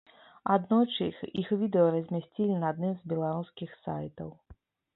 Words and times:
Аднойчы 0.53 1.05
іх 1.41 1.51
відэа 1.65 1.91
размясцілі 1.97 2.57
на 2.63 2.73
адным 2.75 2.97
з 3.03 3.15
беларускіх 3.15 3.79
сайтаў. 3.87 4.29